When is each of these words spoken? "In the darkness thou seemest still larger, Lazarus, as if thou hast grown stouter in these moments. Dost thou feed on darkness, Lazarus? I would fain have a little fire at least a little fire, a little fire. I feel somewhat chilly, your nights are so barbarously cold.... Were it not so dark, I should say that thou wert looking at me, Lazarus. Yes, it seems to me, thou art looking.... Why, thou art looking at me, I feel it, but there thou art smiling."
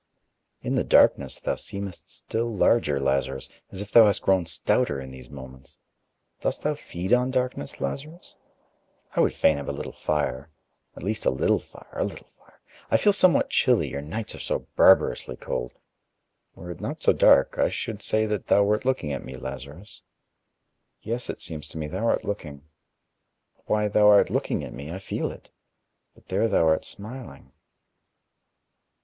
"In 0.63 0.73
the 0.73 0.83
darkness 0.83 1.39
thou 1.39 1.53
seemest 1.57 2.09
still 2.09 2.51
larger, 2.51 2.99
Lazarus, 2.99 3.49
as 3.71 3.81
if 3.81 3.91
thou 3.91 4.07
hast 4.07 4.23
grown 4.23 4.47
stouter 4.47 4.99
in 4.99 5.11
these 5.11 5.29
moments. 5.29 5.77
Dost 6.39 6.63
thou 6.63 6.73
feed 6.73 7.13
on 7.13 7.29
darkness, 7.29 7.79
Lazarus? 7.79 8.35
I 9.15 9.19
would 9.19 9.35
fain 9.35 9.57
have 9.57 9.69
a 9.69 9.71
little 9.71 9.91
fire 9.93 10.49
at 10.95 11.03
least 11.03 11.27
a 11.27 11.29
little 11.29 11.59
fire, 11.59 11.93
a 11.99 12.03
little 12.03 12.29
fire. 12.39 12.59
I 12.89 12.97
feel 12.97 13.13
somewhat 13.13 13.51
chilly, 13.51 13.89
your 13.89 14.01
nights 14.01 14.33
are 14.33 14.39
so 14.39 14.65
barbarously 14.75 15.35
cold.... 15.35 15.71
Were 16.55 16.71
it 16.71 16.81
not 16.81 17.03
so 17.03 17.13
dark, 17.13 17.59
I 17.59 17.69
should 17.69 18.01
say 18.01 18.25
that 18.25 18.47
thou 18.47 18.63
wert 18.63 18.85
looking 18.85 19.13
at 19.13 19.23
me, 19.23 19.37
Lazarus. 19.37 20.01
Yes, 21.03 21.29
it 21.29 21.41
seems 21.41 21.67
to 21.67 21.77
me, 21.77 21.85
thou 21.87 22.07
art 22.07 22.25
looking.... 22.25 22.63
Why, 23.67 23.87
thou 23.87 24.07
art 24.07 24.31
looking 24.31 24.63
at 24.63 24.73
me, 24.73 24.91
I 24.91 24.97
feel 24.97 25.31
it, 25.31 25.51
but 26.15 26.27
there 26.27 26.47
thou 26.47 26.65
art 26.69 26.85
smiling." 26.85 27.51